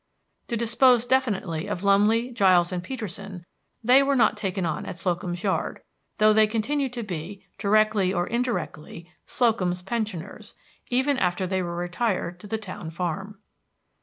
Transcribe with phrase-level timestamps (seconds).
[0.47, 3.45] To dispose definitely of Lumley, Giles, and Peterson,
[3.83, 5.83] they were not taken on at Slocum's Yard,
[6.17, 10.55] though they continued to be, directly or indirectly, Slocum's pensioners,
[10.89, 13.37] even after they were retired to the town farm.